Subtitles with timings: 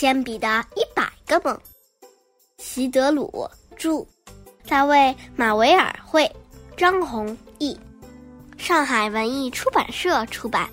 [0.00, 1.60] 铅笔的一百个梦，
[2.56, 4.06] 席德鲁著，
[4.68, 6.30] 大卫马维尔绘，
[6.76, 7.76] 张宏译，
[8.56, 10.70] 上海文艺出版社出版。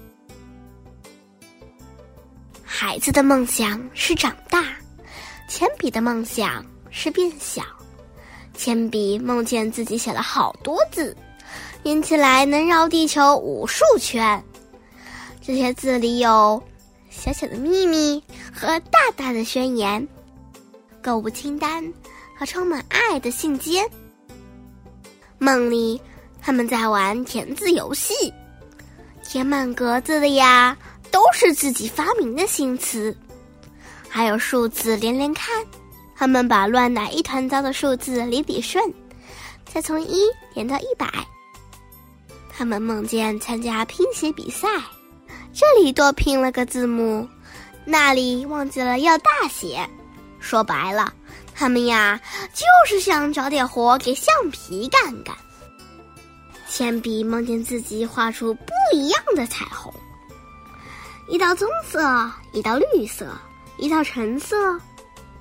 [2.63, 4.63] 孩子的梦想是长大，
[5.49, 7.63] 铅笔的梦想是变小。
[8.53, 11.17] 铅笔梦见自己写了好多字，
[11.81, 14.39] 连起来能绕地球无数圈。
[15.41, 16.61] 这些字里有
[17.17, 18.21] 小小的秘密
[18.53, 20.07] 和大大的宣言，
[21.01, 21.83] 购物清单
[22.37, 23.87] 和充满爱的信笺。
[25.37, 25.99] 梦里，
[26.41, 28.13] 他们在玩填字游戏，
[29.23, 30.77] 填满格子的呀。
[31.11, 33.15] 都是自己发明的新词，
[34.09, 35.65] 还有数字连连看。
[36.13, 38.93] 他们把乱打一团糟的数字理理顺，
[39.63, 40.23] 再从一
[40.53, 41.07] 连到一百。
[42.49, 44.67] 他们梦见参加拼写比赛，
[45.55, 47.25] 这里多拼了个字母，
[47.85, 49.89] 那里忘记了要大写。
[50.37, 51.13] 说白了，
[51.55, 52.19] 他们呀
[52.53, 55.33] 就是想找点活给橡皮干干。
[56.67, 59.93] 铅笔梦见自己画出不一样的彩虹。
[61.29, 63.25] 一道棕色，一道绿色，
[63.77, 64.77] 一道橙色，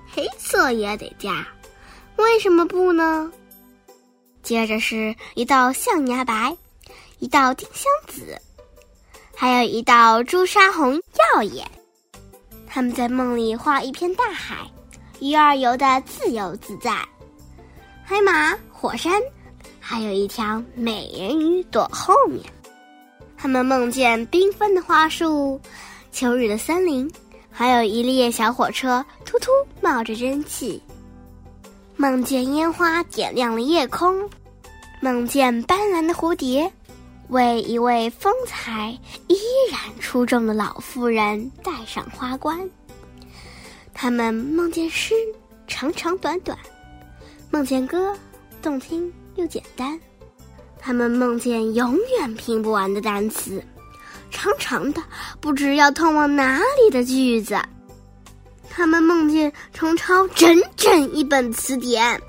[0.08, 1.44] 黑色也得加，
[2.16, 3.32] 为什么不呢？
[4.44, 6.56] 接着是一道象牙白，
[7.18, 8.40] 一道丁香紫，
[9.36, 10.94] 还有一道朱砂红
[11.34, 11.66] 耀眼。
[12.66, 14.56] 他们在梦里画一片大海，
[15.20, 16.96] 鱼儿游得自由自在，
[18.05, 19.20] 海马、火山，
[19.78, 22.42] 还有一条美人鱼躲后面。
[23.36, 25.60] 他们梦见缤纷的花束，
[26.10, 27.10] 秋日的森林，
[27.50, 30.82] 还有一列小火车突突冒着蒸汽。
[31.96, 34.28] 梦见烟花点亮了夜空，
[35.00, 36.72] 梦见斑斓的蝴蝶
[37.28, 39.36] 为一位风采依
[39.70, 42.69] 然出众的老妇人戴上花冠。
[43.92, 45.14] 他们梦见诗
[45.67, 46.58] 长长短短，
[47.50, 48.17] 梦见歌
[48.61, 49.98] 动听又简单。
[50.79, 53.64] 他们梦见永远拼不完的单词，
[54.30, 55.02] 长长的
[55.40, 57.57] 不知要通往哪里的句子。
[58.68, 62.20] 他们梦见重抄整整一本词典，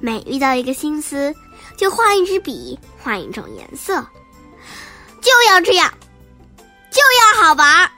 [0.00, 1.34] 每遇到一个新词，
[1.76, 3.94] 就换一支笔，换一种颜色，
[5.20, 5.92] 就要这样，
[6.90, 7.90] 就要好玩。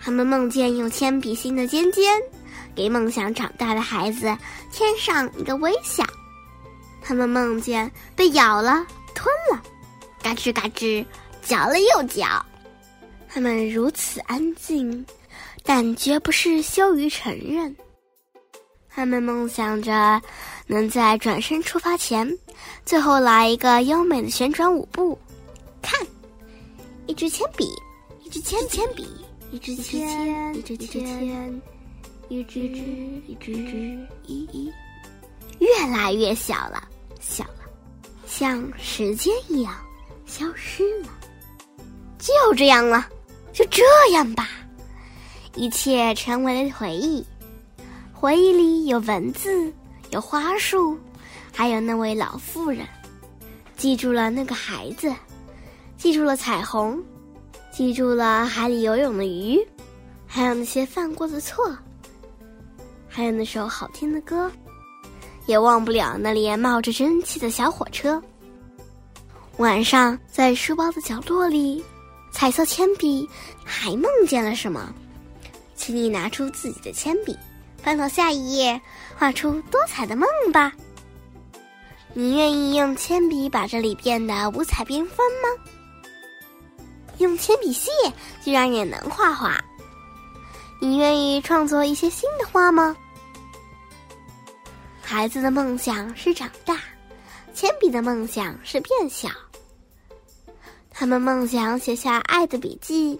[0.00, 2.18] 他们梦见用铅笔芯的尖尖，
[2.74, 4.36] 给梦想长大的孩子
[4.72, 6.02] 添上一个微笑。
[7.02, 9.62] 他们梦见被咬了、吞了，
[10.22, 11.04] 嘎吱嘎吱，
[11.42, 12.44] 嚼了又嚼。
[13.28, 15.04] 他们如此安静，
[15.62, 17.76] 但绝不是羞于承认。
[18.90, 20.20] 他们梦想着
[20.66, 22.28] 能在转身出发前，
[22.84, 25.18] 最后来一个优美的旋转舞步。
[25.80, 26.04] 看，
[27.06, 27.68] 一支铅笔，
[28.24, 29.06] 一支铅铅笔，
[29.52, 31.62] 一支铅，一支铅，
[32.28, 33.52] 一支一支
[34.26, 34.72] 一一，
[35.60, 36.88] 越来越小了。
[37.20, 37.60] 小了，
[38.26, 39.74] 像时间一样
[40.26, 41.08] 消失了。
[42.18, 43.06] 就这样了，
[43.52, 43.82] 就这
[44.12, 44.48] 样吧，
[45.54, 47.24] 一切成为了回忆。
[48.20, 49.72] 回忆里有文字，
[50.10, 50.98] 有花束，
[51.54, 52.84] 还有那位老妇人。
[53.76, 55.14] 记住了那个孩子，
[55.96, 57.00] 记住了彩虹，
[57.70, 59.64] 记住了海里游泳的鱼，
[60.26, 61.78] 还有那些犯过的错，
[63.08, 64.50] 还有那首好听的歌。
[65.46, 68.20] 也忘不了那列冒着蒸汽的小火车。
[69.58, 71.84] 晚上在书包的角落里，
[72.32, 73.28] 彩色铅笔
[73.64, 74.92] 还梦见了什么？
[75.76, 77.38] 请你拿出自己的铅笔，
[77.88, 78.78] 翻到下一页，
[79.16, 80.70] 画出多彩的梦吧。
[82.12, 85.48] 你愿意用铅笔把这里变得五彩缤纷吗？
[87.16, 87.90] 用铅笔屑
[88.44, 89.58] 居然也能画画。
[90.82, 92.94] 你愿意创作一些新的画吗？
[95.00, 96.78] 孩子的梦想是长大，
[97.54, 99.30] 铅笔的梦想是变小。
[100.90, 103.18] 他们梦想写下爱的笔记，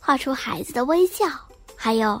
[0.00, 1.26] 画出孩子的微笑，
[1.76, 2.20] 还有